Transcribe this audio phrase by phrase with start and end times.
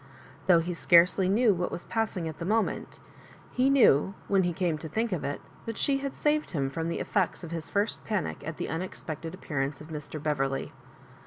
[0.47, 2.99] Though he scarcely knew what was passing at the moment,
[3.51, 6.89] he knew, when he came to think of it, that she had saved him fh>m
[6.89, 10.17] the effects of his first panic at the un expected appearance of Mr.
[10.19, 10.73] Beverley.